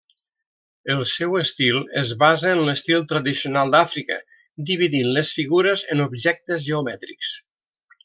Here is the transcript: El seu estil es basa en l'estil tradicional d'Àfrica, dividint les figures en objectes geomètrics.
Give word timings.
El 0.93 1.03
seu 1.09 1.35
estil 1.41 1.77
es 2.01 2.09
basa 2.23 2.55
en 2.57 2.63
l'estil 2.71 3.05
tradicional 3.13 3.75
d'Àfrica, 3.77 4.19
dividint 4.73 5.15
les 5.19 5.33
figures 5.41 5.89
en 5.97 6.05
objectes 6.11 6.69
geomètrics. 6.69 7.37